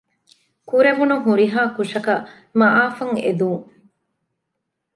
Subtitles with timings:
[0.69, 2.25] ކުރެވުނު ހުރިހާ ކުށަކަށް
[2.59, 3.63] މަޢާފަށް އެދުން